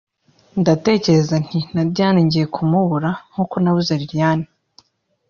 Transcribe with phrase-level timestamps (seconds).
[0.61, 4.45] ndatekereza nti na Diane ngiye kumubura nk’uko nabuze Liliane